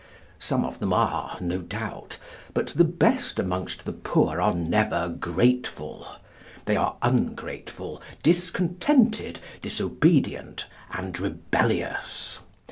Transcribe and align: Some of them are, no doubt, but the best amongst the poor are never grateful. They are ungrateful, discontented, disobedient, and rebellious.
Some 0.39 0.65
of 0.65 0.79
them 0.79 0.93
are, 0.93 1.37
no 1.39 1.59
doubt, 1.59 2.17
but 2.55 2.69
the 2.69 2.83
best 2.83 3.37
amongst 3.39 3.85
the 3.85 3.93
poor 3.93 4.41
are 4.41 4.51
never 4.55 5.09
grateful. 5.09 6.07
They 6.65 6.75
are 6.75 6.95
ungrateful, 7.03 8.01
discontented, 8.23 9.37
disobedient, 9.61 10.65
and 10.91 11.19
rebellious. 11.19 12.39